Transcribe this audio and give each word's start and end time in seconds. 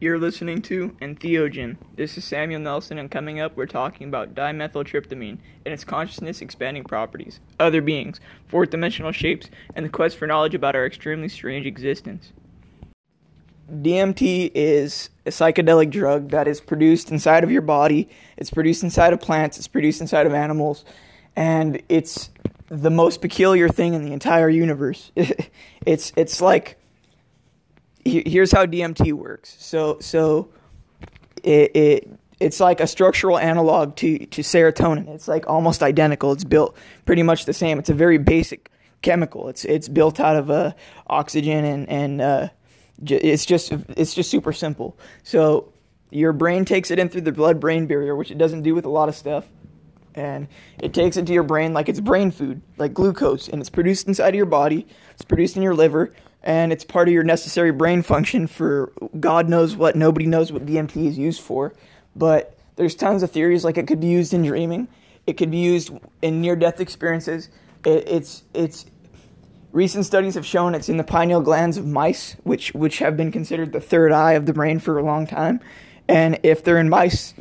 You're 0.00 0.20
listening 0.20 0.62
to 0.62 0.90
Entheogen. 1.02 1.76
This 1.96 2.16
is 2.16 2.24
Samuel 2.24 2.60
Nelson, 2.60 2.98
and 2.98 3.10
coming 3.10 3.40
up, 3.40 3.56
we're 3.56 3.66
talking 3.66 4.06
about 4.06 4.32
dimethyltryptamine 4.32 5.38
and 5.64 5.74
its 5.74 5.82
consciousness 5.82 6.40
expanding 6.40 6.84
properties, 6.84 7.40
other 7.58 7.82
beings, 7.82 8.20
fourth 8.46 8.70
dimensional 8.70 9.10
shapes, 9.10 9.50
and 9.74 9.84
the 9.84 9.90
quest 9.90 10.16
for 10.16 10.28
knowledge 10.28 10.54
about 10.54 10.76
our 10.76 10.86
extremely 10.86 11.28
strange 11.28 11.66
existence. 11.66 12.32
DMT 13.68 14.52
is 14.54 15.10
a 15.26 15.30
psychedelic 15.30 15.90
drug 15.90 16.30
that 16.30 16.46
is 16.46 16.60
produced 16.60 17.10
inside 17.10 17.42
of 17.42 17.50
your 17.50 17.62
body, 17.62 18.08
it's 18.36 18.50
produced 18.50 18.84
inside 18.84 19.12
of 19.12 19.20
plants, 19.20 19.58
it's 19.58 19.66
produced 19.66 20.00
inside 20.00 20.28
of 20.28 20.32
animals, 20.32 20.84
and 21.34 21.82
it's 21.88 22.30
the 22.68 22.90
most 22.90 23.20
peculiar 23.20 23.68
thing 23.68 23.94
in 23.94 24.04
the 24.04 24.12
entire 24.12 24.48
universe. 24.48 25.10
it's 25.84 26.12
it's 26.14 26.40
like 26.40 26.78
here's 28.04 28.52
how 28.52 28.66
DMT 28.66 29.12
works. 29.12 29.56
So 29.58 29.98
so 30.00 30.48
it, 31.42 31.76
it 31.76 32.10
it's 32.40 32.60
like 32.60 32.80
a 32.80 32.86
structural 32.86 33.38
analog 33.38 33.96
to 33.96 34.26
to 34.26 34.42
serotonin. 34.42 35.08
It's 35.08 35.28
like 35.28 35.46
almost 35.48 35.82
identical. 35.82 36.32
It's 36.32 36.44
built 36.44 36.76
pretty 37.04 37.22
much 37.22 37.44
the 37.44 37.52
same. 37.52 37.78
It's 37.78 37.90
a 37.90 37.94
very 37.94 38.18
basic 38.18 38.70
chemical. 39.02 39.48
It's 39.48 39.64
it's 39.64 39.88
built 39.88 40.20
out 40.20 40.36
of 40.36 40.50
uh, 40.50 40.72
oxygen 41.06 41.64
and 41.64 41.88
and 41.88 42.20
uh, 42.20 42.48
it's 43.06 43.46
just 43.46 43.72
it's 43.72 44.14
just 44.14 44.30
super 44.30 44.52
simple. 44.52 44.96
So 45.22 45.72
your 46.10 46.32
brain 46.32 46.64
takes 46.64 46.90
it 46.90 46.98
in 46.98 47.08
through 47.08 47.22
the 47.22 47.32
blood 47.32 47.60
brain 47.60 47.86
barrier, 47.86 48.16
which 48.16 48.30
it 48.30 48.38
doesn't 48.38 48.62
do 48.62 48.74
with 48.74 48.84
a 48.84 48.90
lot 48.90 49.08
of 49.08 49.14
stuff. 49.14 49.46
And 50.14 50.48
it 50.80 50.94
takes 50.94 51.16
it 51.16 51.26
to 51.26 51.32
your 51.32 51.44
brain 51.44 51.72
like 51.72 51.88
it's 51.88 52.00
brain 52.00 52.32
food, 52.32 52.60
like 52.76 52.92
glucose, 52.92 53.46
and 53.48 53.60
it's 53.60 53.70
produced 53.70 54.08
inside 54.08 54.30
of 54.30 54.34
your 54.34 54.46
body. 54.46 54.86
It's 55.12 55.22
produced 55.22 55.56
in 55.56 55.62
your 55.62 55.74
liver 55.74 56.12
and 56.48 56.72
it's 56.72 56.82
part 56.82 57.08
of 57.08 57.12
your 57.12 57.24
necessary 57.24 57.70
brain 57.70 58.00
function 58.00 58.46
for 58.46 58.90
God 59.20 59.50
knows 59.50 59.76
what. 59.76 59.94
Nobody 59.94 60.24
knows 60.24 60.50
what 60.50 60.64
DMT 60.64 61.06
is 61.06 61.18
used 61.18 61.42
for, 61.42 61.74
but 62.16 62.56
there's 62.76 62.94
tons 62.94 63.22
of 63.22 63.30
theories 63.30 63.66
like 63.66 63.76
it 63.76 63.86
could 63.86 64.00
be 64.00 64.06
used 64.06 64.32
in 64.32 64.42
dreaming, 64.42 64.88
it 65.26 65.34
could 65.34 65.50
be 65.50 65.58
used 65.58 65.90
in 66.22 66.40
near-death 66.40 66.80
experiences. 66.80 67.50
It, 67.84 68.08
it's 68.08 68.44
it's 68.54 68.86
recent 69.72 70.06
studies 70.06 70.36
have 70.36 70.46
shown 70.46 70.74
it's 70.74 70.88
in 70.88 70.96
the 70.96 71.04
pineal 71.04 71.42
glands 71.42 71.76
of 71.76 71.84
mice, 71.84 72.34
which 72.44 72.72
which 72.72 72.98
have 73.00 73.14
been 73.14 73.30
considered 73.30 73.72
the 73.72 73.80
third 73.80 74.10
eye 74.10 74.32
of 74.32 74.46
the 74.46 74.54
brain 74.54 74.78
for 74.78 74.98
a 74.98 75.04
long 75.04 75.26
time. 75.26 75.60
And 76.08 76.40
if 76.44 76.64
they're 76.64 76.78
in 76.78 76.88
mice, 76.88 77.34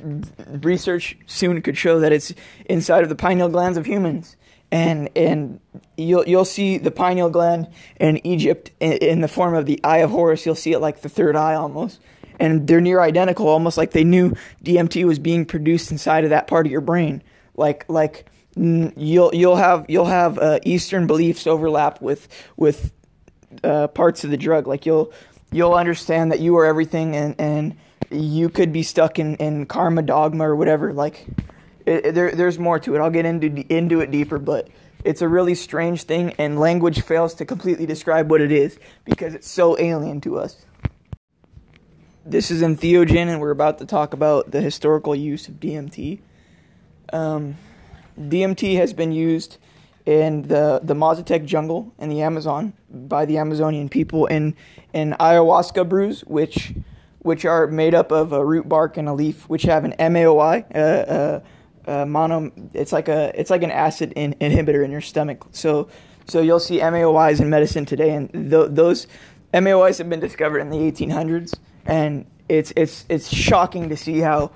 research 0.49 1.17
soon 1.27 1.61
could 1.61 1.77
show 1.77 2.01
that 2.01 2.11
it's 2.11 2.33
inside 2.65 3.03
of 3.03 3.09
the 3.09 3.15
pineal 3.15 3.47
glands 3.47 3.77
of 3.77 3.85
humans 3.85 4.35
and 4.71 5.09
and 5.15 5.59
you'll 5.95 6.27
you'll 6.27 6.45
see 6.45 6.77
the 6.77 6.91
pineal 6.91 7.29
gland 7.29 7.67
in 7.99 8.25
Egypt 8.25 8.71
in, 8.79 8.93
in, 8.93 9.21
the 9.21 9.27
form 9.27 9.55
of 9.55 9.65
the 9.65 9.79
eye 9.83 9.99
of 9.99 10.11
Horus. 10.11 10.45
You'll 10.45 10.55
see 10.55 10.73
it 10.73 10.79
like 10.79 11.01
the 11.01 11.09
third 11.09 11.35
eye 11.35 11.55
almost, 11.55 11.99
and 12.39 12.67
they're 12.67 12.81
near 12.81 12.99
identical, 12.99 13.47
almost 13.47 13.77
like 13.77 13.91
they 13.91 14.03
knew 14.03 14.33
DMT 14.63 15.05
was 15.05 15.19
being 15.19 15.45
produced 15.45 15.91
inside 15.91 16.23
of 16.23 16.31
that 16.31 16.47
part 16.47 16.65
of 16.65 16.71
your 16.71 16.81
brain. 16.81 17.23
Like 17.55 17.85
like 17.87 18.25
you'll 18.55 19.33
you'll 19.33 19.55
have 19.55 19.85
you'll 19.87 20.05
have 20.05 20.37
uh, 20.37 20.59
Eastern 20.63 21.07
beliefs 21.07 21.47
overlap 21.47 22.01
with 22.01 22.27
with 22.57 22.91
uh, 23.63 23.87
parts 23.87 24.23
of 24.23 24.31
the 24.31 24.37
drug. 24.37 24.67
Like 24.67 24.85
you'll 24.85 25.13
you'll 25.51 25.73
understand 25.75 26.31
that 26.31 26.39
you 26.39 26.57
are 26.57 26.65
everything, 26.65 27.15
and 27.15 27.35
and 27.39 27.77
you 28.11 28.49
could 28.49 28.73
be 28.73 28.83
stuck 28.83 29.17
in 29.17 29.35
in 29.37 29.65
karma 29.65 30.01
dogma 30.01 30.49
or 30.49 30.55
whatever. 30.55 30.93
Like 30.93 31.25
it, 31.87 32.15
there, 32.15 32.31
there's 32.31 32.59
more 32.59 32.79
to 32.79 32.95
it. 32.95 32.99
I'll 32.99 33.09
get 33.09 33.25
into 33.25 33.47
into 33.73 34.01
it 34.01 34.11
deeper, 34.11 34.37
but 34.37 34.67
it's 35.03 35.21
a 35.21 35.27
really 35.27 35.55
strange 35.55 36.03
thing, 36.03 36.33
and 36.37 36.59
language 36.59 37.01
fails 37.01 37.33
to 37.35 37.45
completely 37.45 37.85
describe 37.85 38.29
what 38.29 38.41
it 38.41 38.51
is 38.51 38.77
because 39.05 39.33
it's 39.33 39.49
so 39.49 39.79
alien 39.79 40.21
to 40.21 40.37
us. 40.37 40.65
This 42.25 42.51
is 42.51 42.61
Entheogen, 42.61 43.27
and 43.27 43.39
we're 43.39 43.51
about 43.51 43.77
to 43.77 43.85
talk 43.85 44.13
about 44.13 44.51
the 44.51 44.59
historical 44.59 45.15
use 45.15 45.47
of 45.47 45.55
DMT. 45.55 46.19
Um, 47.13 47.55
DMT 48.19 48.75
has 48.75 48.91
been 48.91 49.13
used 49.13 49.57
in 50.05 50.41
the, 50.43 50.81
the 50.83 50.93
Mazatec 50.93 51.45
jungle 51.45 51.93
in 51.99 52.09
the 52.09 52.21
Amazon 52.21 52.73
by 52.89 53.25
the 53.25 53.37
Amazonian 53.37 53.87
people 53.87 54.25
in, 54.25 54.55
in 54.91 55.11
ayahuasca 55.19 55.87
brews, 55.87 56.21
which 56.21 56.73
which 57.19 57.43
are 57.43 57.67
made 57.67 57.93
up 57.93 58.11
of 58.11 58.31
a 58.31 58.43
root 58.43 58.69
bark 58.69 58.95
and 58.95 59.09
a 59.09 59.13
leaf, 59.13 59.49
which 59.49 59.63
have 59.63 59.83
an 59.83 59.93
MAOI, 59.99 60.63
uh, 60.73 60.77
uh, 60.77 61.39
uh, 61.87 62.05
mono. 62.05 62.51
It's 62.73 62.91
like 62.91 63.07
a 63.07 63.31
it's 63.39 63.49
like 63.49 63.63
an 63.63 63.71
acid 63.71 64.13
in, 64.15 64.35
inhibitor 64.35 64.83
in 64.83 64.91
your 64.91 65.01
stomach. 65.01 65.45
So 65.51 65.89
so 66.27 66.41
you'll 66.41 66.59
see 66.59 66.79
MAOIs 66.79 67.39
in 67.39 67.49
medicine 67.49 67.85
today, 67.85 68.11
and 68.13 68.31
th- 68.31 68.69
those 68.71 69.07
MAOIs 69.53 69.97
have 69.97 70.09
been 70.09 70.19
discovered 70.19 70.59
in 70.59 70.69
the 70.69 70.77
1800s, 70.77 71.53
and 71.85 72.25
it's 72.49 72.73
it's 72.75 73.05
it's 73.09 73.33
shocking 73.33 73.89
to 73.89 73.97
see 73.97 74.19
how 74.19 74.51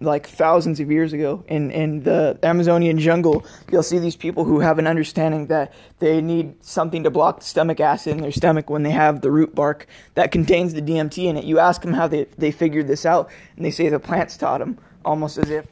like 0.00 0.26
thousands 0.26 0.80
of 0.80 0.90
years 0.90 1.12
ago 1.12 1.44
in, 1.48 1.70
in 1.70 2.02
the 2.02 2.38
Amazonian 2.42 2.98
jungle, 2.98 3.44
you'll 3.70 3.82
see 3.82 3.98
these 3.98 4.16
people 4.16 4.44
who 4.44 4.60
have 4.60 4.78
an 4.78 4.86
understanding 4.86 5.46
that 5.46 5.72
they 5.98 6.20
need 6.20 6.62
something 6.64 7.02
to 7.04 7.10
block 7.10 7.40
the 7.40 7.44
stomach 7.44 7.80
acid 7.80 8.14
in 8.14 8.22
their 8.22 8.32
stomach 8.32 8.68
when 8.68 8.82
they 8.82 8.90
have 8.90 9.20
the 9.20 9.30
root 9.30 9.54
bark 9.54 9.86
that 10.14 10.32
contains 10.32 10.74
the 10.74 10.82
DMT 10.82 11.24
in 11.24 11.36
it. 11.36 11.44
You 11.44 11.58
ask 11.58 11.82
them 11.82 11.92
how 11.92 12.08
they, 12.08 12.24
they 12.36 12.50
figured 12.50 12.88
this 12.88 13.06
out, 13.06 13.30
and 13.56 13.64
they 13.64 13.70
say 13.70 13.88
the 13.88 13.98
plants 13.98 14.36
taught 14.36 14.58
them, 14.58 14.78
almost 15.04 15.38
as 15.38 15.50
if 15.50 15.66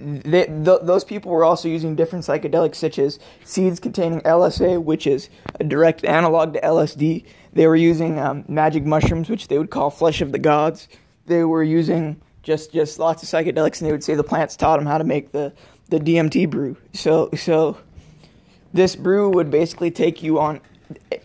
they, 0.00 0.46
th- 0.46 0.80
those 0.82 1.04
people 1.04 1.30
were 1.30 1.44
also 1.44 1.68
using 1.68 1.94
different 1.94 2.24
psychedelics, 2.24 2.76
such 2.76 2.98
as 2.98 3.18
seeds 3.44 3.80
containing 3.80 4.20
LSA, 4.22 4.82
which 4.82 5.06
is 5.06 5.28
a 5.58 5.64
direct 5.64 6.04
analog 6.04 6.54
to 6.54 6.60
LSD. 6.60 7.24
They 7.52 7.66
were 7.66 7.76
using 7.76 8.18
um, 8.18 8.44
magic 8.48 8.84
mushrooms, 8.84 9.28
which 9.28 9.48
they 9.48 9.58
would 9.58 9.70
call 9.70 9.90
flesh 9.90 10.20
of 10.20 10.32
the 10.32 10.38
gods. 10.38 10.88
They 11.26 11.44
were 11.44 11.62
using 11.62 12.20
just 12.42 12.72
just 12.72 12.98
lots 12.98 13.22
of 13.22 13.28
psychedelics, 13.28 13.80
and 13.80 13.88
they 13.88 13.92
would 13.92 14.04
say 14.04 14.14
the 14.14 14.24
plants 14.24 14.56
taught 14.56 14.78
them 14.78 14.86
how 14.86 14.98
to 14.98 15.04
make 15.04 15.32
the 15.32 15.52
the 15.88 15.98
DMT 15.98 16.48
brew. 16.48 16.76
So 16.92 17.30
so 17.36 17.78
this 18.72 18.96
brew 18.96 19.30
would 19.30 19.50
basically 19.50 19.90
take 19.90 20.22
you 20.22 20.38
on 20.38 20.60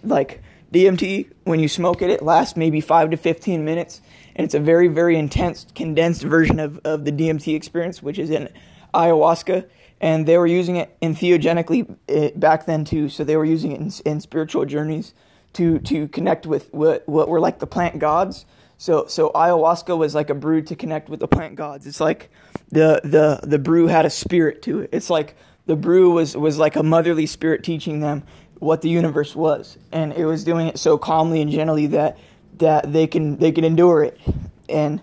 like 0.04 0.42
DMT 0.76 1.32
when 1.44 1.60
you 1.60 1.68
smoke 1.68 2.02
it. 2.02 2.10
It 2.10 2.22
lasts 2.22 2.58
maybe 2.58 2.82
five 2.82 3.12
to 3.12 3.18
fifteen 3.18 3.66
minutes 3.66 4.02
and 4.36 4.46
it's 4.46 4.54
a 4.54 4.60
very 4.60 4.88
very 4.88 5.18
intense 5.18 5.66
condensed 5.76 6.24
version 6.24 6.60
of, 6.60 6.80
of 6.84 7.06
the 7.06 7.12
DMT 7.12 7.56
experience, 7.56 8.04
which 8.04 8.20
is 8.20 8.30
in 8.30 8.50
ayahuasca, 8.94 9.66
and 10.02 10.26
they 10.26 10.38
were 10.38 10.48
using 10.48 10.76
it 10.76 10.96
entheogenically 11.02 11.96
eh, 12.10 12.32
back 12.36 12.66
then 12.66 12.86
too. 12.86 13.10
So 13.10 13.24
they 13.24 13.38
were 13.38 13.46
using 13.46 13.72
it 13.72 13.80
in, 13.80 13.92
in 14.06 14.22
spiritual 14.22 14.66
journeys 14.66 15.14
to 15.54 15.80
to 15.80 16.08
connect 16.10 16.46
with 16.46 16.74
what 16.74 17.08
what 17.08 17.30
were 17.30 17.40
like 17.40 17.60
the 17.60 17.68
plant 17.68 18.00
gods. 18.00 18.46
So 18.78 19.06
so 19.08 19.32
ayahuasca 19.34 19.98
was 19.98 20.14
like 20.14 20.30
a 20.30 20.36
brew 20.36 20.62
to 20.64 20.76
connect 20.76 21.08
with 21.08 21.22
the 21.22 21.28
plant 21.28 21.56
gods. 21.56 21.88
It's 21.88 22.02
like 22.02 22.30
the 22.70 23.00
the 23.04 23.40
the 23.44 23.60
brew 23.60 23.88
had 23.88 24.06
a 24.06 24.10
spirit 24.10 24.62
to 24.64 24.82
it. 24.82 24.90
It's 24.92 25.10
like 25.10 25.36
the 25.66 25.78
brew 25.78 26.12
was 26.12 26.36
was 26.36 26.58
like 26.58 26.76
a 26.76 26.84
motherly 26.84 27.26
spirit 27.26 27.64
teaching 27.64 28.02
them 28.02 28.24
what 28.66 28.82
the 28.82 28.90
universe 28.90 29.36
was, 29.36 29.78
and 29.92 30.12
it 30.14 30.26
was 30.26 30.44
doing 30.44 30.68
it 30.68 30.80
so 30.80 30.98
calmly 30.98 31.40
and 31.40 31.52
gently 31.52 31.88
that 31.88 32.18
that 32.58 32.92
they 32.92 33.06
can 33.06 33.38
they 33.38 33.52
can 33.52 33.64
endure 33.64 34.04
it. 34.04 34.20
And 34.68 35.02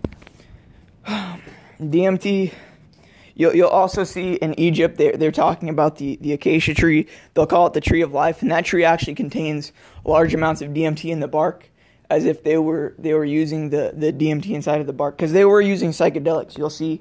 DMT, 1.81 2.53
you'll 3.35 3.55
you'll 3.55 3.69
also 3.69 4.03
see 4.03 4.35
in 4.35 4.59
Egypt 4.59 4.99
they're 4.99 5.17
they're 5.17 5.31
talking 5.31 5.69
about 5.69 5.97
the 5.97 6.17
the 6.21 6.33
acacia 6.33 6.75
tree. 6.75 7.07
They'll 7.35 7.47
call 7.47 7.69
it 7.69 7.73
the 7.73 7.81
tree 7.81 8.03
of 8.03 8.13
life, 8.13 8.43
and 8.43 8.51
that 8.51 8.65
tree 8.65 8.85
actually 8.85 9.15
contains 9.15 9.73
large 10.05 10.35
amounts 10.35 10.61
of 10.61 10.71
DMT 10.71 11.11
in 11.11 11.21
the 11.21 11.29
bark, 11.29 11.71
as 12.11 12.25
if 12.25 12.43
they 12.43 12.59
were 12.59 12.95
they 12.99 13.15
were 13.15 13.25
using 13.25 13.71
the 13.71 13.93
the 13.95 14.13
DMT 14.13 14.51
inside 14.51 14.81
of 14.81 14.89
the 14.89 14.93
bark 14.93 15.17
because 15.17 15.33
they 15.33 15.45
were 15.45 15.61
using 15.61 15.91
psychedelics. 15.91 16.59
You'll 16.59 16.69
see 16.69 17.01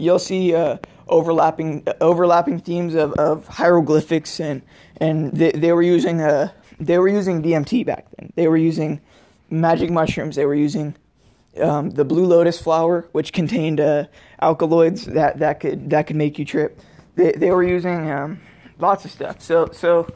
you'll 0.00 0.18
see 0.18 0.54
uh, 0.54 0.78
overlapping 1.08 1.86
overlapping 2.00 2.60
themes 2.60 2.94
of, 2.94 3.12
of 3.14 3.46
hieroglyphics 3.48 4.40
and 4.40 4.62
and 5.00 5.32
they, 5.32 5.52
they 5.52 5.72
were 5.72 5.82
using 5.82 6.20
uh, 6.20 6.50
they 6.78 6.98
were 6.98 7.08
using 7.08 7.42
DMT 7.42 7.84
back 7.84 8.06
then. 8.18 8.32
They 8.36 8.48
were 8.48 8.56
using 8.56 9.00
magic 9.50 9.90
mushrooms. 9.90 10.36
They 10.36 10.46
were 10.46 10.54
using 10.54 10.94
um, 11.60 11.90
the 11.90 12.04
blue 12.04 12.24
lotus 12.26 12.60
flower, 12.60 13.08
which 13.12 13.32
contained 13.32 13.80
uh, 13.80 14.04
alkaloids 14.40 15.06
that, 15.06 15.38
that 15.40 15.60
could 15.60 15.90
that 15.90 16.06
could 16.06 16.16
make 16.16 16.38
you 16.38 16.44
trip. 16.44 16.80
They, 17.16 17.32
they 17.32 17.50
were 17.50 17.62
using 17.62 18.10
um, 18.10 18.40
lots 18.78 19.04
of 19.04 19.10
stuff. 19.10 19.40
So 19.40 19.68
so 19.72 20.08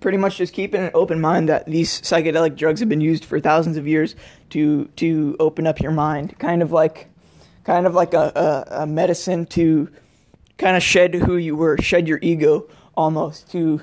pretty 0.00 0.18
much 0.18 0.36
just 0.36 0.52
keeping 0.52 0.84
an 0.84 0.90
open 0.94 1.20
mind 1.20 1.48
that 1.48 1.66
these 1.66 2.00
psychedelic 2.02 2.56
drugs 2.56 2.80
have 2.80 2.88
been 2.88 3.00
used 3.00 3.24
for 3.24 3.40
thousands 3.40 3.76
of 3.76 3.86
years 3.86 4.14
to 4.50 4.86
to 4.96 5.36
open 5.40 5.66
up 5.66 5.80
your 5.80 5.92
mind, 5.92 6.38
kind 6.38 6.62
of 6.62 6.72
like 6.72 7.08
kind 7.66 7.84
of 7.84 7.94
like 7.94 8.14
a, 8.14 8.32
a, 8.70 8.82
a 8.82 8.86
medicine 8.86 9.44
to 9.44 9.90
kind 10.56 10.76
of 10.76 10.82
shed 10.82 11.12
who 11.14 11.36
you 11.36 11.56
were, 11.56 11.76
shed 11.78 12.06
your 12.06 12.20
ego 12.22 12.68
almost 12.96 13.50
to 13.50 13.82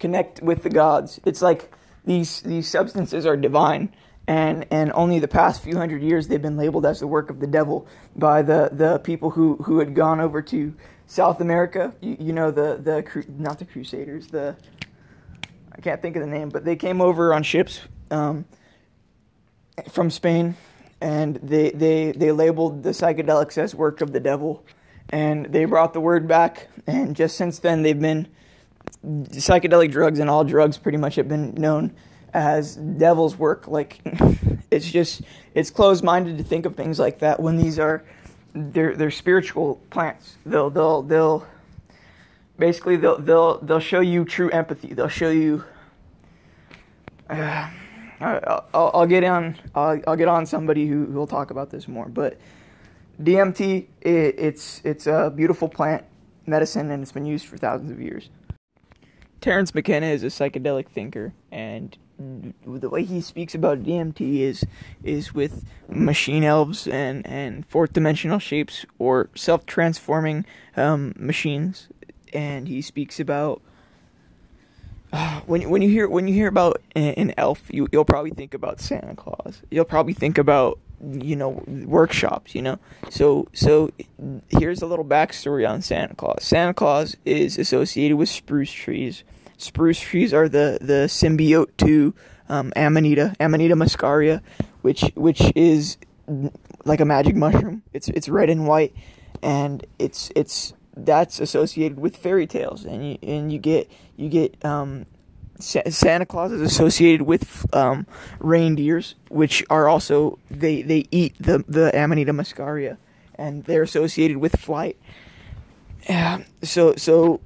connect 0.00 0.42
with 0.42 0.62
the 0.62 0.70
gods. 0.70 1.20
It's 1.26 1.42
like 1.42 1.70
these 2.06 2.40
these 2.40 2.66
substances 2.66 3.26
are 3.26 3.36
divine 3.36 3.94
and 4.26 4.66
and 4.70 4.90
only 4.94 5.18
the 5.18 5.28
past 5.28 5.62
few 5.62 5.76
hundred 5.76 6.02
years 6.02 6.26
they've 6.26 6.40
been 6.40 6.56
labeled 6.56 6.86
as 6.86 7.00
the 7.00 7.06
work 7.06 7.28
of 7.28 7.38
the 7.38 7.46
devil 7.46 7.86
by 8.16 8.40
the 8.40 8.70
the 8.72 8.98
people 9.00 9.30
who 9.30 9.56
who 9.56 9.78
had 9.78 9.94
gone 9.94 10.18
over 10.18 10.40
to 10.40 10.74
South 11.06 11.40
America. 11.42 11.94
You, 12.00 12.16
you 12.18 12.32
know 12.32 12.50
the 12.50 12.80
the 12.82 13.24
not 13.28 13.58
the 13.58 13.66
Crusaders 13.66 14.28
the 14.28 14.56
I 15.70 15.80
can't 15.82 16.00
think 16.00 16.16
of 16.16 16.22
the 16.22 16.28
name, 16.28 16.48
but 16.48 16.64
they 16.64 16.76
came 16.76 17.02
over 17.02 17.34
on 17.34 17.42
ships 17.42 17.80
um, 18.10 18.46
from 19.90 20.10
Spain 20.10 20.56
and 21.02 21.36
they 21.42 21.70
they 21.70 22.12
they 22.12 22.30
labeled 22.30 22.84
the 22.84 22.90
psychedelics 22.90 23.58
as 23.58 23.74
work 23.74 24.00
of 24.00 24.12
the 24.12 24.20
devil, 24.20 24.64
and 25.10 25.46
they 25.46 25.64
brought 25.64 25.92
the 25.92 26.00
word 26.00 26.28
back. 26.28 26.68
And 26.86 27.16
just 27.16 27.36
since 27.36 27.58
then, 27.58 27.82
they've 27.82 27.98
been 27.98 28.28
psychedelic 29.04 29.90
drugs 29.90 30.20
and 30.20 30.30
all 30.30 30.44
drugs 30.44 30.78
pretty 30.78 30.98
much 30.98 31.16
have 31.16 31.28
been 31.28 31.54
known 31.54 31.92
as 32.32 32.76
devil's 32.76 33.36
work. 33.36 33.66
Like 33.66 34.00
it's 34.70 34.88
just 34.90 35.22
it's 35.54 35.70
closed 35.70 36.04
minded 36.04 36.38
to 36.38 36.44
think 36.44 36.66
of 36.66 36.76
things 36.76 37.00
like 37.00 37.18
that 37.18 37.40
when 37.40 37.56
these 37.56 37.80
are 37.80 38.04
they're 38.54 38.94
they're 38.94 39.10
spiritual 39.10 39.82
plants. 39.90 40.36
They'll 40.46 40.70
they'll 40.70 41.02
they'll 41.02 41.46
basically 42.58 42.96
they'll 42.96 43.18
they'll 43.18 43.58
they'll 43.58 43.80
show 43.80 44.00
you 44.00 44.24
true 44.24 44.50
empathy. 44.50 44.94
They'll 44.94 45.08
show 45.08 45.30
you. 45.30 45.64
Uh, 47.28 47.70
I'll, 48.22 48.90
I'll, 48.94 49.06
get 49.06 49.24
on. 49.24 49.56
I'll, 49.74 50.00
I'll, 50.06 50.16
get 50.16 50.28
on 50.28 50.46
somebody 50.46 50.86
who 50.86 51.04
will 51.06 51.26
talk 51.26 51.50
about 51.50 51.70
this 51.70 51.88
more. 51.88 52.08
But 52.08 52.38
DMT, 53.20 53.86
it, 54.00 54.34
it's 54.38 54.80
it's 54.84 55.06
a 55.06 55.32
beautiful 55.34 55.68
plant 55.68 56.04
medicine, 56.46 56.90
and 56.90 57.02
it's 57.02 57.12
been 57.12 57.26
used 57.26 57.46
for 57.46 57.56
thousands 57.56 57.90
of 57.90 58.00
years. 58.00 58.30
Terence 59.40 59.74
McKenna 59.74 60.06
is 60.06 60.22
a 60.22 60.28
psychedelic 60.28 60.88
thinker, 60.88 61.32
and 61.50 61.96
the 62.64 62.88
way 62.88 63.04
he 63.04 63.20
speaks 63.20 63.54
about 63.54 63.82
DMT 63.82 64.40
is 64.40 64.64
is 65.02 65.34
with 65.34 65.64
machine 65.88 66.44
elves 66.44 66.86
and, 66.86 67.26
and 67.26 67.66
fourth 67.66 67.92
dimensional 67.92 68.38
shapes 68.38 68.86
or 68.98 69.30
self 69.34 69.66
transforming 69.66 70.44
um, 70.76 71.12
machines, 71.16 71.88
and 72.32 72.68
he 72.68 72.80
speaks 72.80 73.18
about 73.18 73.62
when 75.46 75.68
when 75.68 75.82
you 75.82 75.88
hear 75.88 76.08
when 76.08 76.28
you 76.28 76.34
hear 76.34 76.48
about 76.48 76.80
an 76.94 77.34
elf, 77.36 77.62
you 77.70 77.88
you'll 77.92 78.04
probably 78.04 78.30
think 78.30 78.54
about 78.54 78.80
Santa 78.80 79.14
Claus. 79.14 79.62
You'll 79.70 79.84
probably 79.84 80.14
think 80.14 80.38
about 80.38 80.78
you 81.00 81.36
know 81.36 81.62
workshops. 81.66 82.54
You 82.54 82.62
know, 82.62 82.78
so 83.10 83.48
so 83.52 83.90
here's 84.48 84.82
a 84.82 84.86
little 84.86 85.04
backstory 85.04 85.68
on 85.68 85.82
Santa 85.82 86.14
Claus. 86.14 86.42
Santa 86.42 86.74
Claus 86.74 87.16
is 87.24 87.58
associated 87.58 88.16
with 88.16 88.28
spruce 88.28 88.72
trees. 88.72 89.24
Spruce 89.58 90.00
trees 90.00 90.32
are 90.32 90.48
the 90.48 90.78
the 90.80 91.06
symbiote 91.08 91.76
to 91.78 92.14
um, 92.48 92.72
Amanita 92.74 93.34
Amanita 93.38 93.76
muscaria, 93.76 94.40
which 94.80 95.04
which 95.14 95.52
is 95.54 95.98
like 96.84 97.00
a 97.00 97.04
magic 97.04 97.36
mushroom. 97.36 97.82
It's 97.92 98.08
it's 98.08 98.28
red 98.28 98.48
and 98.48 98.66
white, 98.66 98.94
and 99.42 99.84
it's 99.98 100.32
it's 100.34 100.72
that's 100.96 101.40
associated 101.40 101.98
with 101.98 102.16
fairy 102.16 102.46
tales, 102.46 102.84
and 102.84 103.06
you 103.06 103.18
and 103.22 103.52
you 103.52 103.58
get 103.58 103.90
you 104.16 104.28
get 104.28 104.62
um, 104.64 105.06
Sa- 105.58 105.88
Santa 105.88 106.26
Claus 106.26 106.52
is 106.52 106.60
associated 106.60 107.22
with 107.22 107.66
um, 107.74 108.06
reindeers, 108.40 109.14
which 109.28 109.64
are 109.70 109.88
also 109.88 110.38
they 110.50 110.82
they 110.82 111.06
eat 111.10 111.34
the 111.38 111.64
the 111.68 111.90
Amanita 111.96 112.32
muscaria, 112.32 112.98
and 113.34 113.64
they're 113.64 113.82
associated 113.82 114.38
with 114.38 114.58
flight. 114.58 114.98
Yeah, 116.08 116.42
so 116.62 116.96
so 116.96 117.40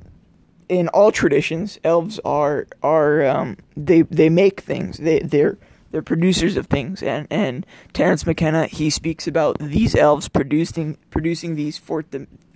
in 0.69 0.89
all 0.89 1.13
traditions, 1.13 1.79
elves 1.85 2.19
are 2.25 2.67
are 2.83 3.27
um, 3.27 3.57
they 3.77 4.03
they 4.03 4.29
make 4.29 4.61
things. 4.61 4.99
They 4.99 5.21
they're 5.21 5.59
they're 5.91 6.03
producers 6.03 6.57
of 6.57 6.67
things, 6.67 7.03
and 7.03 7.27
and 7.31 7.67
Terence 7.93 8.27
McKenna 8.27 8.67
he 8.67 8.91
speaks 8.91 9.27
about 9.27 9.59
these 9.59 9.95
elves 9.95 10.29
producing 10.29 10.99
producing 11.11 11.55
these 11.55 11.79
fourth 11.79 12.07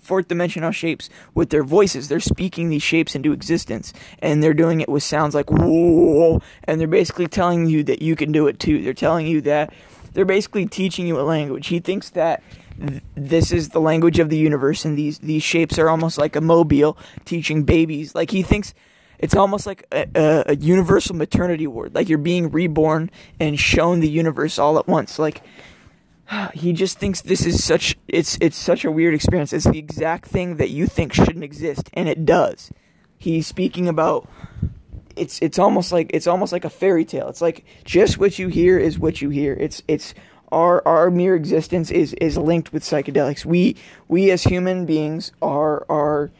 fourth 0.01 0.29
dimensional 0.29 0.73
shapes 0.73 1.09
with 1.35 1.51
their 1.51 1.63
voices. 1.63 2.09
They're 2.09 2.21
speaking 2.21 2.69
these 2.69 2.83
shapes 2.83 3.15
into 3.15 3.33
existence, 3.33 3.93
and 4.21 4.43
they're 4.43 4.55
doing 4.55 4.81
it 4.81 4.89
with 4.89 5.03
sounds 5.03 5.35
like 5.35 5.51
whoa, 5.51 6.41
and 6.65 6.81
they're 6.81 6.89
basically 6.89 7.29
telling 7.29 7.67
you 7.67 7.83
that 7.85 8.03
you 8.03 8.17
can 8.17 8.33
do 8.33 8.47
it 8.47 8.59
too. 8.59 8.83
They're 8.83 8.95
telling 8.95 9.27
you 9.27 9.41
that 9.43 9.73
they're 10.13 10.25
basically 10.25 10.67
teaching 10.67 11.07
you 11.07 11.21
a 11.21 11.23
language. 11.23 11.69
He 11.69 11.81
thinks 11.81 12.11
that 12.11 12.43
th- 12.85 13.03
this 13.15 13.53
is 13.53 13.69
the 13.69 13.81
language 13.81 14.19
of 14.19 14.31
the 14.31 14.39
universe, 14.39 14.85
and 14.85 14.99
these 14.99 15.19
these 15.19 15.43
shapes 15.43 15.79
are 15.79 15.89
almost 15.89 16.19
like 16.19 16.37
a 16.37 16.41
mobile 16.41 16.99
teaching 17.25 17.63
babies. 17.63 18.15
Like 18.15 18.31
he 18.31 18.43
thinks 18.43 18.75
it's 19.21 19.37
almost 19.37 19.67
like 19.67 19.87
a, 19.93 20.45
a, 20.47 20.57
universal 20.57 21.15
maternity 21.15 21.67
ward. 21.67 21.95
Like 21.95 22.09
you're 22.09 22.19
being 22.19 22.51
reborn 22.51 23.11
and 23.39 23.61
shown 23.61 24.01
the 24.01 24.09
universe 24.09 24.59
all 24.59 24.79
at 24.79 24.89
once. 24.89 25.19
Like 25.19 25.43
he 26.55 26.73
just 26.73 26.99
thinks 26.99 27.21
this 27.21 27.45
is 27.45 27.63
such 27.63 27.97
it's 28.09 28.39
it's 28.41 28.57
such 28.57 28.85
a 28.85 28.91
weird 28.91 29.15
experience. 29.15 29.53
It's 29.53 29.67
the 29.67 29.79
exact 29.79 30.27
thing 30.27 30.57
that 30.57 30.71
you 30.71 30.87
think 30.87 31.13
shouldn't 31.13 31.45
exist, 31.45 31.91
and 31.93 32.09
it 32.09 32.25
does. 32.25 32.73
He's 33.19 33.47
speaking 33.47 33.89
about 33.89 34.29
it's 35.17 35.39
it's 35.43 35.59
almost 35.59 35.93
like 35.93 36.11
it's 36.15 36.27
almost 36.27 36.51
like 36.51 36.65
a 36.65 36.71
fairy 36.71 37.05
tale. 37.05 37.29
It's 37.29 37.43
like 37.43 37.67
just 37.85 38.17
what 38.17 38.39
you 38.39 38.49
hear 38.49 38.79
is 38.79 38.99
what 38.99 39.21
you 39.21 39.29
hear. 39.29 39.53
It's 39.53 39.83
it's 39.87 40.15
our 40.51 40.87
our 40.89 41.11
mere 41.11 41.35
existence 41.35 41.91
is 41.91 42.15
is 42.15 42.39
linked 42.39 42.73
with 42.73 42.85
psychedelics. 42.85 43.45
We 43.45 43.77
we 44.09 44.31
as 44.31 44.45
human 44.45 44.87
beings 44.87 45.33
are 45.43 45.85
are 45.91 46.31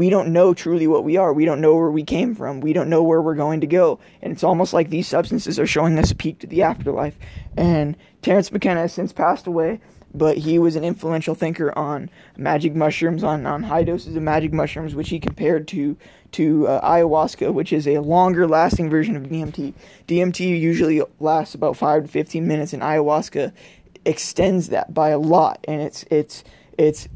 we 0.00 0.08
don't 0.08 0.32
know 0.32 0.54
truly 0.54 0.86
what 0.86 1.04
we 1.04 1.18
are. 1.18 1.30
We 1.30 1.44
don't 1.44 1.60
know 1.60 1.76
where 1.76 1.90
we 1.90 2.04
came 2.04 2.34
from. 2.34 2.62
We 2.62 2.72
don't 2.72 2.88
know 2.88 3.02
where 3.02 3.20
we're 3.20 3.34
going 3.34 3.60
to 3.60 3.66
go. 3.66 3.98
And 4.22 4.32
it's 4.32 4.42
almost 4.42 4.72
like 4.72 4.88
these 4.88 5.06
substances 5.06 5.58
are 5.58 5.66
showing 5.66 5.98
us 5.98 6.10
a 6.10 6.14
peek 6.14 6.38
to 6.38 6.46
the 6.46 6.62
afterlife. 6.62 7.18
And 7.54 7.98
Terence 8.22 8.50
McKenna 8.50 8.80
has 8.80 8.94
since 8.94 9.12
passed 9.12 9.46
away, 9.46 9.78
but 10.14 10.38
he 10.38 10.58
was 10.58 10.74
an 10.74 10.84
influential 10.84 11.34
thinker 11.34 11.78
on 11.78 12.08
magic 12.38 12.74
mushrooms, 12.74 13.22
on, 13.22 13.44
on 13.44 13.64
high 13.64 13.84
doses 13.84 14.16
of 14.16 14.22
magic 14.22 14.54
mushrooms, 14.54 14.94
which 14.94 15.10
he 15.10 15.20
compared 15.20 15.68
to 15.68 15.98
to 16.32 16.66
uh, 16.66 16.80
ayahuasca, 16.80 17.52
which 17.52 17.70
is 17.70 17.86
a 17.86 17.98
longer 17.98 18.48
lasting 18.48 18.88
version 18.88 19.16
of 19.16 19.24
DMT. 19.24 19.74
DMT 20.08 20.58
usually 20.58 21.02
lasts 21.18 21.54
about 21.54 21.76
five 21.76 22.04
to 22.04 22.08
fifteen 22.08 22.46
minutes, 22.46 22.72
and 22.72 22.82
ayahuasca 22.82 23.52
extends 24.06 24.70
that 24.70 24.94
by 24.94 25.10
a 25.10 25.18
lot. 25.18 25.62
And 25.68 25.82
it's 25.82 26.06
it's 26.10 26.42
it's 26.78 27.06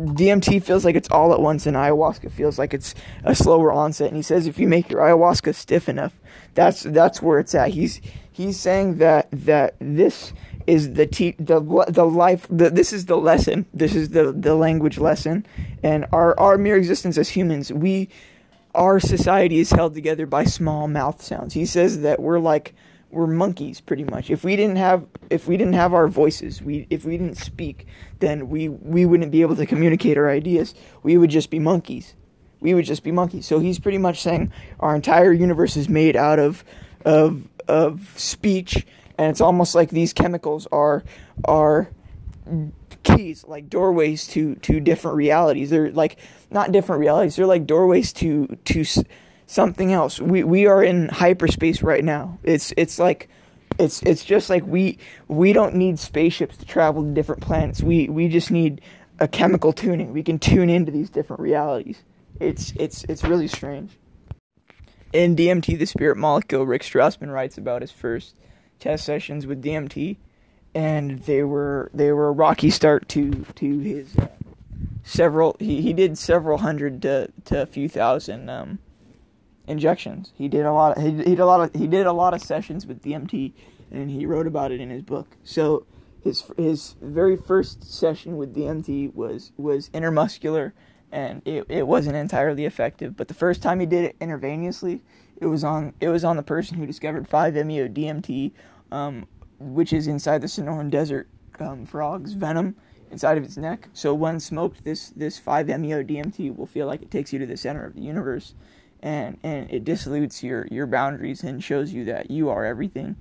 DMT 0.00 0.62
feels 0.62 0.84
like 0.84 0.96
it's 0.96 1.10
all 1.10 1.32
at 1.32 1.40
once, 1.40 1.66
and 1.66 1.76
ayahuasca 1.76 2.30
feels 2.32 2.58
like 2.58 2.72
it's 2.74 2.94
a 3.24 3.34
slower 3.34 3.72
onset. 3.72 4.08
And 4.08 4.16
he 4.16 4.22
says 4.22 4.46
if 4.46 4.58
you 4.58 4.66
make 4.66 4.90
your 4.90 5.00
ayahuasca 5.00 5.54
stiff 5.54 5.88
enough, 5.88 6.14
that's 6.54 6.82
that's 6.82 7.20
where 7.20 7.38
it's 7.38 7.54
at. 7.54 7.70
He's 7.70 8.00
he's 8.32 8.58
saying 8.58 8.98
that 8.98 9.28
that 9.32 9.76
this 9.80 10.32
is 10.66 10.94
the 10.94 11.06
te- 11.06 11.36
the 11.38 11.60
the 11.88 12.06
life 12.06 12.46
the, 12.50 12.70
this 12.70 12.92
is 12.92 13.06
the 13.06 13.16
lesson. 13.16 13.66
This 13.74 13.94
is 13.94 14.10
the 14.10 14.32
the 14.32 14.54
language 14.54 14.98
lesson, 14.98 15.46
and 15.82 16.06
our 16.12 16.38
our 16.38 16.56
mere 16.56 16.76
existence 16.76 17.18
as 17.18 17.28
humans, 17.28 17.72
we 17.72 18.08
our 18.74 19.00
society 19.00 19.58
is 19.58 19.70
held 19.70 19.94
together 19.94 20.26
by 20.26 20.44
small 20.44 20.88
mouth 20.88 21.22
sounds. 21.22 21.54
He 21.54 21.66
says 21.66 22.00
that 22.02 22.20
we're 22.20 22.38
like 22.38 22.74
we're 23.10 23.26
monkeys 23.26 23.80
pretty 23.80 24.04
much. 24.04 24.30
If 24.30 24.44
we 24.44 24.56
didn't 24.56 24.76
have 24.76 25.06
if 25.30 25.46
we 25.46 25.56
didn't 25.56 25.74
have 25.74 25.94
our 25.94 26.08
voices, 26.08 26.62
we 26.62 26.86
if 26.90 27.04
we 27.04 27.16
didn't 27.16 27.36
speak, 27.36 27.86
then 28.20 28.48
we 28.48 28.68
we 28.68 29.06
wouldn't 29.06 29.32
be 29.32 29.42
able 29.42 29.56
to 29.56 29.66
communicate 29.66 30.16
our 30.16 30.30
ideas. 30.30 30.74
We 31.02 31.16
would 31.16 31.30
just 31.30 31.50
be 31.50 31.58
monkeys. 31.58 32.14
We 32.60 32.74
would 32.74 32.84
just 32.84 33.02
be 33.02 33.10
monkeys. 33.10 33.46
So 33.46 33.58
he's 33.58 33.78
pretty 33.78 33.98
much 33.98 34.20
saying 34.20 34.52
our 34.80 34.94
entire 34.94 35.32
universe 35.32 35.76
is 35.76 35.88
made 35.88 36.16
out 36.16 36.38
of 36.38 36.64
of 37.04 37.48
of 37.68 38.12
speech 38.16 38.86
and 39.18 39.30
it's 39.30 39.40
almost 39.40 39.74
like 39.74 39.90
these 39.90 40.12
chemicals 40.12 40.66
are 40.72 41.04
are 41.44 41.90
keys 43.02 43.44
like 43.46 43.68
doorways 43.68 44.26
to 44.28 44.54
to 44.56 44.80
different 44.80 45.16
realities. 45.16 45.70
They're 45.70 45.90
like 45.90 46.18
not 46.50 46.72
different 46.72 47.00
realities. 47.00 47.36
They're 47.36 47.46
like 47.46 47.66
doorways 47.66 48.12
to 48.14 48.46
to 48.64 48.84
something 49.50 49.92
else. 49.92 50.20
We 50.20 50.44
we 50.44 50.66
are 50.66 50.82
in 50.82 51.08
hyperspace 51.08 51.82
right 51.82 52.04
now. 52.04 52.38
It's 52.44 52.72
it's 52.76 52.98
like 52.98 53.28
it's 53.78 54.00
it's 54.02 54.24
just 54.24 54.48
like 54.48 54.64
we 54.64 54.98
we 55.26 55.52
don't 55.52 55.74
need 55.74 55.98
spaceships 55.98 56.56
to 56.58 56.64
travel 56.64 57.02
to 57.02 57.10
different 57.10 57.42
planets. 57.42 57.82
We 57.82 58.08
we 58.08 58.28
just 58.28 58.50
need 58.50 58.80
a 59.18 59.26
chemical 59.26 59.72
tuning. 59.72 60.12
We 60.12 60.22
can 60.22 60.38
tune 60.38 60.70
into 60.70 60.92
these 60.92 61.10
different 61.10 61.42
realities. 61.42 62.02
It's 62.38 62.72
it's 62.76 63.04
it's 63.04 63.24
really 63.24 63.48
strange. 63.48 63.98
In 65.12 65.34
DMT, 65.34 65.76
the 65.76 65.86
spirit 65.86 66.16
molecule, 66.16 66.64
Rick 66.64 66.82
Strassman 66.82 67.32
writes 67.32 67.58
about 67.58 67.82
his 67.82 67.90
first 67.90 68.36
test 68.78 69.04
sessions 69.04 69.44
with 69.44 69.60
DMT, 69.60 70.16
and 70.72 71.18
they 71.24 71.42
were 71.42 71.90
they 71.92 72.12
were 72.12 72.28
a 72.28 72.32
rocky 72.32 72.70
start 72.70 73.08
to 73.10 73.44
to 73.56 73.78
his 73.80 74.16
uh, 74.16 74.28
several. 75.02 75.56
He, 75.58 75.82
he 75.82 75.92
did 75.92 76.16
several 76.16 76.58
hundred 76.58 77.02
to 77.02 77.32
to 77.46 77.62
a 77.62 77.66
few 77.66 77.88
thousand 77.88 78.48
um, 78.48 78.78
injections. 79.70 80.32
He 80.34 80.48
did 80.48 80.66
a 80.66 80.72
lot. 80.72 80.98
Of, 80.98 81.04
he, 81.04 81.12
did 81.12 81.40
a 81.40 81.46
lot 81.46 81.60
of. 81.60 81.80
He 81.80 81.86
did 81.86 82.06
a 82.06 82.12
lot 82.12 82.34
of 82.34 82.42
sessions 82.42 82.86
with 82.86 83.02
DMT, 83.02 83.52
and 83.90 84.10
he 84.10 84.26
wrote 84.26 84.46
about 84.46 84.72
it 84.72 84.80
in 84.80 84.90
his 84.90 85.02
book. 85.02 85.36
So 85.44 85.86
his 86.22 86.44
his 86.56 86.96
very 87.00 87.36
first 87.36 87.84
session 87.84 88.36
with 88.36 88.54
DMT 88.54 89.14
was 89.14 89.52
was 89.56 89.88
intermuscular, 89.90 90.72
and 91.10 91.40
it, 91.44 91.64
it 91.68 91.86
wasn't 91.86 92.16
entirely 92.16 92.64
effective. 92.64 93.16
But 93.16 93.28
the 93.28 93.34
first 93.34 93.62
time 93.62 93.80
he 93.80 93.86
did 93.86 94.04
it 94.04 94.18
intravenously, 94.18 95.00
it 95.40 95.46
was 95.46 95.64
on 95.64 95.94
it 96.00 96.08
was 96.08 96.24
on 96.24 96.36
the 96.36 96.42
person 96.42 96.76
who 96.76 96.86
discovered 96.86 97.28
5-MeO 97.28 97.88
DMT, 97.88 98.52
um, 98.90 99.26
which 99.58 99.92
is 99.92 100.06
inside 100.06 100.42
the 100.42 100.48
Sonoran 100.48 100.90
Desert 100.90 101.28
um, 101.60 101.86
frog's 101.86 102.32
venom 102.32 102.76
inside 103.10 103.38
of 103.38 103.44
its 103.44 103.56
neck. 103.56 103.88
So 103.92 104.14
when 104.14 104.40
smoked, 104.40 104.84
this 104.84 105.10
this 105.10 105.40
5-MeO 105.40 106.02
DMT 106.02 106.56
will 106.56 106.66
feel 106.66 106.86
like 106.86 107.02
it 107.02 107.10
takes 107.10 107.32
you 107.32 107.38
to 107.38 107.46
the 107.46 107.56
center 107.56 107.84
of 107.84 107.94
the 107.94 108.02
universe 108.02 108.54
and 109.02 109.38
and 109.42 109.70
it 109.70 109.84
dissolutes 109.84 110.42
your 110.42 110.66
your 110.70 110.86
boundaries 110.86 111.42
and 111.42 111.62
shows 111.62 111.92
you 111.92 112.04
that 112.04 112.30
you 112.30 112.50
are 112.50 112.64
everything 112.64 113.16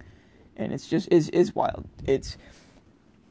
and 0.58 0.74
it's 0.74 0.88
just 0.88 1.08
is 1.12 1.30
is 1.30 1.56
wild 1.56 1.88
it's 2.06 2.38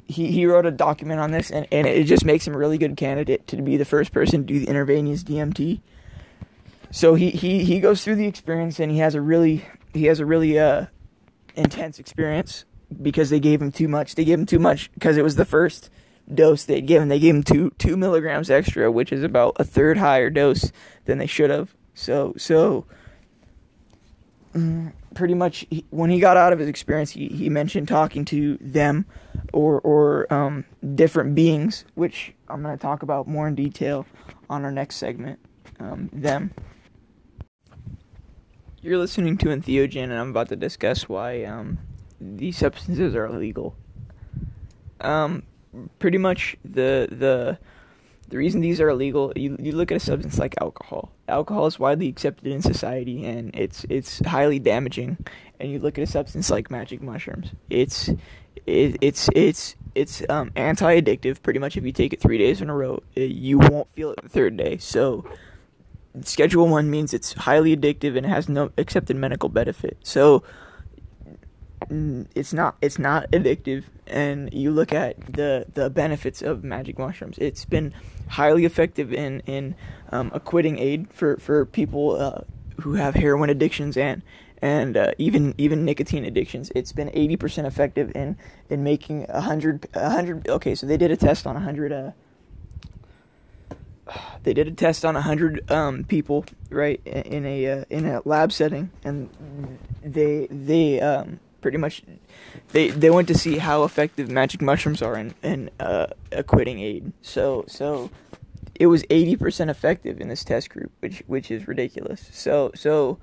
he, 0.09 0.33
he 0.33 0.47
wrote 0.47 0.65
a 0.67 0.71
document 0.71 1.21
on 1.21 1.31
this, 1.31 1.51
and, 1.51 1.69
and 1.71 1.87
it 1.87 2.05
just 2.05 2.25
makes 2.25 2.47
him 2.47 2.55
a 2.55 2.59
really 2.59 2.79
good 2.79 2.97
candidate 2.97 3.47
to 3.49 3.61
be 3.61 3.77
the 3.77 3.85
first 3.85 4.11
person 4.11 4.41
to 4.41 4.47
do 4.47 4.59
the 4.59 4.67
intravenous 4.67 5.23
DMT. 5.23 5.81
So 6.91 7.15
he, 7.15 7.31
he, 7.31 7.63
he 7.63 7.79
goes 7.79 8.03
through 8.03 8.17
the 8.17 8.27
experience, 8.27 8.81
and 8.81 8.91
he 8.91 8.99
has 8.99 9.15
a 9.15 9.21
really 9.21 9.65
he 9.93 10.05
has 10.07 10.21
a 10.21 10.27
really 10.27 10.59
uh, 10.59 10.87
intense 11.55 11.99
experience 11.99 12.65
because 13.03 13.31
they 13.31 13.41
gave 13.41 13.61
him 13.61 13.71
too 13.71 13.89
much. 13.89 14.15
They 14.15 14.25
gave 14.25 14.39
him 14.39 14.47
too 14.47 14.59
much 14.59 14.91
because 14.95 15.19
it 15.19 15.23
was 15.23 15.37
the 15.37 15.45
first 15.45 15.91
dose 16.33 16.65
they'd 16.65 16.87
given. 16.87 17.09
They 17.09 17.19
gave 17.19 17.35
him 17.35 17.43
two 17.43 17.71
two 17.79 17.99
milligrams 17.99 18.49
extra, 18.49 18.91
which 18.91 19.13
is 19.13 19.23
about 19.23 19.57
a 19.57 19.65
third 19.65 19.99
higher 19.99 20.31
dose 20.31 20.73
than 21.05 21.19
they 21.19 21.27
should 21.27 21.51
have. 21.51 21.75
So 21.99 22.33
so 22.37 22.87
mm, 24.55 24.93
pretty 25.15 25.35
much 25.35 25.67
he, 25.69 25.85
when 25.91 26.11
he 26.11 26.21
got 26.21 26.37
out 26.37 26.53
of 26.53 26.61
his 26.61 26.69
experience, 26.69 27.11
he, 27.11 27.27
he 27.27 27.51
mentioned 27.51 27.89
talking 27.89 28.25
to 28.27 28.57
them 28.61 29.05
or 29.53 29.81
or 29.81 30.33
um, 30.33 30.65
different 30.95 31.35
beings, 31.35 31.85
which 31.97 32.33
I'm 32.49 32.63
going 32.63 32.77
to 32.77 32.81
talk 32.81 33.03
about 33.03 33.27
more 33.27 33.49
in 33.49 33.57
detail 33.57 34.07
on 34.49 34.65
our 34.65 34.71
next 34.71 34.97
segment. 34.97 35.41
Um, 35.81 36.09
them. 36.13 36.53
You're 38.81 38.99
listening 38.99 39.37
to 39.39 39.47
Entheogen, 39.47 40.05
and 40.05 40.13
I'm 40.13 40.31
about 40.31 40.51
to 40.51 40.57
discuss 40.57 41.09
why 41.09 41.43
um, 41.43 41.79
these 42.21 42.57
substances 42.57 43.17
are 43.17 43.27
illegal. 43.27 43.75
Um, 45.01 45.43
pretty 45.99 46.19
much 46.19 46.57
the 46.65 47.09
the 47.11 47.59
the 48.29 48.37
reason 48.37 48.61
these 48.61 48.81
are 48.81 48.89
illegal, 48.89 49.33
you, 49.37 49.57
you 49.59 49.73
look 49.73 49.91
at 49.91 49.97
a 49.97 50.01
substance 50.01 50.39
like 50.39 50.55
alcohol. 50.61 51.11
Alcohol 51.29 51.67
is 51.67 51.79
widely 51.79 52.09
accepted 52.09 52.47
in 52.47 52.61
society, 52.61 53.25
and 53.25 53.55
it's 53.55 53.85
it's 53.89 54.25
highly 54.27 54.59
damaging. 54.59 55.17
And 55.59 55.71
you 55.71 55.79
look 55.79 55.99
at 55.99 56.05
a 56.05 56.07
substance 56.07 56.51
like 56.51 56.71
magic 56.71 57.01
mushrooms. 57.01 57.51
It's 57.71 58.09
it, 58.67 58.97
it's 59.01 59.29
it's 59.35 59.77
it's 59.95 60.23
um, 60.29 60.53
anti-addictive. 60.57 61.43
Pretty 61.43 61.59
much, 61.59 61.77
if 61.77 61.85
you 61.85 61.93
take 61.93 62.13
it 62.13 62.21
three 62.21 62.39
days 62.39 62.61
in 62.61 62.69
a 62.69 62.75
row, 62.75 63.03
it, 63.15 63.31
you 63.31 63.59
won't 63.59 63.91
feel 63.93 64.11
it 64.11 64.23
the 64.23 64.29
third 64.29 64.57
day. 64.57 64.77
So, 64.77 65.25
Schedule 66.23 66.69
One 66.69 66.91
means 66.91 67.15
it's 67.15 67.33
highly 67.33 67.77
addictive 67.77 68.17
and 68.17 68.27
has 68.27 68.49
no 68.49 68.71
accepted 68.77 69.17
medical 69.17 69.49
benefit. 69.49 69.97
So, 70.03 70.45
it's 71.91 72.53
not 72.53 72.77
it's 72.81 72.99
not 72.99 73.31
addictive 73.31 73.85
and 74.07 74.53
you 74.53 74.71
look 74.71 74.93
at 74.93 75.21
the 75.21 75.67
the 75.75 75.91
benefits 75.91 76.43
of 76.43 76.65
magic 76.65 76.99
mushrooms. 76.99 77.39
It's 77.39 77.65
been 77.65 77.95
highly 78.29 78.65
effective 78.65 79.13
in 79.13 79.41
in 79.41 79.75
um, 80.11 80.31
a 80.35 80.41
quitting 80.41 80.79
aid 80.79 81.13
for 81.13 81.37
for 81.37 81.65
people 81.67 82.21
uh, 82.21 82.41
who 82.81 82.95
have 82.95 83.15
heroin 83.15 83.51
addictions 83.51 83.97
and 83.97 84.23
and 84.61 84.97
uh, 84.97 85.13
even 85.19 85.55
even 85.59 85.85
nicotine 85.85 86.25
addictions. 86.25 86.73
It's 86.75 86.93
been 86.93 87.11
80% 87.11 87.65
effective 87.65 88.11
in 88.15 88.37
in 88.69 88.83
making 88.83 89.27
100 89.27 89.89
100 89.93 90.49
okay 90.49 90.75
so 90.75 90.87
they 90.87 90.97
did 90.97 91.11
a 91.11 91.17
test 91.17 91.47
on 91.47 91.55
100 91.55 91.93
uh 91.93 92.11
they 94.43 94.55
did 94.55 94.67
a 94.67 94.73
test 94.73 95.05
on 95.05 95.15
100 95.15 95.71
um, 95.71 96.05
people 96.05 96.45
right 96.71 97.01
in 97.05 97.45
a 97.45 97.67
uh, 97.67 97.85
in 97.91 98.07
a 98.07 98.21
lab 98.25 98.53
setting 98.53 98.91
and 99.05 99.29
they 100.03 100.47
they 100.51 101.01
um, 101.01 101.41
pretty 101.61 101.79
much 101.79 102.03
they 102.73 102.91
they 102.91 103.11
went 103.11 103.29
to 103.29 103.37
see 103.37 103.59
how 103.59 103.85
effective 103.85 104.31
magic 104.31 104.63
mushrooms 104.63 105.03
are 105.03 105.17
in 105.17 105.35
in 105.43 105.71
uh, 105.81 106.07
a 106.33 106.43
quitting 106.43 106.81
aid. 106.81 107.13
So 107.23 107.65
so 107.69 108.11
it 108.75 108.87
was 108.87 109.05
eighty 109.11 109.37
percent 109.37 109.71
effective 109.71 110.21
in 110.21 110.29
this 110.29 110.45
test 110.45 110.71
group, 110.71 110.93
which 111.01 111.23
which 111.27 111.51
is 111.51 111.67
ridiculous. 111.67 112.29
So 112.33 112.71
so 112.75 113.19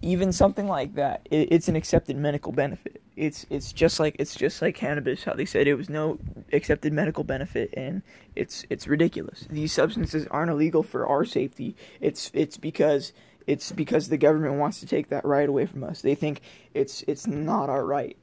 even 0.00 0.32
something 0.32 0.68
like 0.68 0.94
that, 0.94 1.26
it, 1.30 1.48
it's 1.50 1.68
an 1.68 1.76
accepted 1.76 2.16
medical 2.16 2.52
benefit. 2.52 3.02
It's 3.16 3.44
it's 3.50 3.72
just 3.72 3.98
like 3.98 4.16
it's 4.18 4.34
just 4.34 4.62
like 4.62 4.74
cannabis. 4.76 5.24
How 5.24 5.34
they 5.34 5.44
said 5.44 5.66
it 5.66 5.74
was 5.74 5.88
no 5.88 6.18
accepted 6.52 6.92
medical 6.92 7.24
benefit, 7.24 7.74
and 7.76 8.02
it's 8.36 8.64
it's 8.70 8.86
ridiculous. 8.86 9.46
These 9.50 9.72
substances 9.72 10.26
aren't 10.30 10.50
illegal 10.50 10.82
for 10.82 11.06
our 11.06 11.24
safety. 11.24 11.74
It's 12.00 12.30
it's 12.32 12.56
because 12.56 13.12
it's 13.48 13.72
because 13.72 14.10
the 14.10 14.18
government 14.18 14.56
wants 14.56 14.78
to 14.80 14.86
take 14.86 15.08
that 15.08 15.24
right 15.24 15.48
away 15.48 15.64
from 15.64 15.82
us. 15.82 16.02
They 16.02 16.14
think 16.14 16.42
it's 16.74 17.02
it's 17.08 17.26
not 17.26 17.70
our 17.70 17.84
right. 17.84 18.16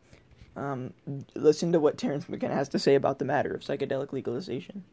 Um, 0.56 0.94
listen 1.34 1.72
to 1.72 1.80
what 1.80 1.98
Terence 1.98 2.30
McKenna 2.30 2.54
has 2.54 2.70
to 2.70 2.80
say 2.80 2.94
about 2.94 3.18
the 3.18 3.26
matter 3.26 3.52
of 3.52 3.62
psychedelic 3.62 4.14
legalization. 4.14 4.84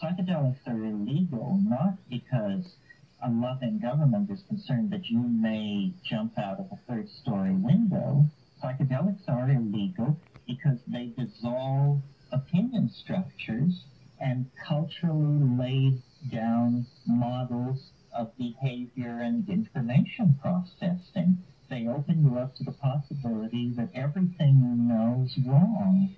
Psychedelics 0.00 0.64
are 0.68 0.84
illegal 0.84 1.58
not 1.60 1.94
because 2.08 2.76
a 3.20 3.28
loving 3.28 3.80
government 3.80 4.30
is 4.30 4.44
concerned 4.46 4.90
that 4.90 5.10
you 5.10 5.18
may 5.18 5.92
jump 6.04 6.38
out 6.38 6.60
of 6.60 6.66
a 6.70 6.78
third 6.88 7.08
story 7.08 7.50
window. 7.50 8.26
Psychedelics 8.62 9.28
are 9.28 9.50
illegal 9.50 10.16
because 10.46 10.78
they 10.86 11.06
dissolve 11.18 12.00
opinion 12.30 12.88
structures 12.88 13.82
and 14.20 14.48
culturally 14.64 15.42
lay 15.58 15.98
down 16.30 16.86
models 17.06 17.90
of 18.18 18.36
behavior 18.36 19.20
and 19.20 19.48
information 19.48 20.38
processing. 20.42 21.38
They 21.70 21.86
open 21.86 22.24
you 22.24 22.38
up 22.38 22.56
to 22.56 22.64
the 22.64 22.72
possibility 22.72 23.70
that 23.76 23.90
everything 23.94 24.60
you 24.62 24.94
know 24.94 25.24
is 25.26 25.38
wrong. 25.46 26.14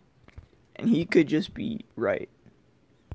And 0.77 0.89
he 0.89 1.05
could 1.05 1.19
just 1.31 1.55
be 1.55 1.85
right. 1.97 2.29